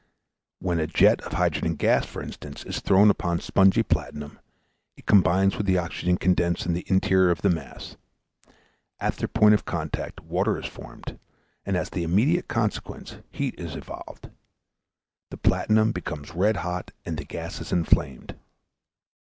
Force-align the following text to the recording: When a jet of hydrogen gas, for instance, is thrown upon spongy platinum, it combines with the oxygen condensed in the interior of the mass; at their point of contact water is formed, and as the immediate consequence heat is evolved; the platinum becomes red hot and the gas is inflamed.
When 0.57 0.79
a 0.79 0.87
jet 0.87 1.21
of 1.25 1.33
hydrogen 1.33 1.75
gas, 1.75 2.07
for 2.07 2.23
instance, 2.23 2.63
is 2.63 2.79
thrown 2.79 3.11
upon 3.11 3.39
spongy 3.39 3.83
platinum, 3.83 4.39
it 4.97 5.05
combines 5.05 5.55
with 5.55 5.67
the 5.67 5.77
oxygen 5.77 6.17
condensed 6.17 6.65
in 6.65 6.73
the 6.73 6.83
interior 6.87 7.29
of 7.29 7.43
the 7.43 7.51
mass; 7.51 7.97
at 8.99 9.17
their 9.17 9.27
point 9.27 9.53
of 9.53 9.63
contact 9.65 10.19
water 10.21 10.57
is 10.57 10.65
formed, 10.65 11.19
and 11.67 11.77
as 11.77 11.91
the 11.91 12.01
immediate 12.01 12.47
consequence 12.47 13.17
heat 13.29 13.53
is 13.59 13.75
evolved; 13.75 14.31
the 15.29 15.37
platinum 15.37 15.91
becomes 15.91 16.33
red 16.33 16.55
hot 16.65 16.89
and 17.05 17.17
the 17.19 17.23
gas 17.25 17.61
is 17.61 17.71
inflamed. 17.71 18.33